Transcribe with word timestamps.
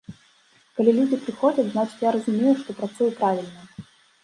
Калі 0.79 0.95
людзі 0.99 1.19
прыходзяць, 1.25 1.67
значыць 1.75 2.01
я 2.07 2.15
разумею, 2.17 2.57
што 2.65 2.69
працую 2.83 3.09
правільна. 3.23 3.89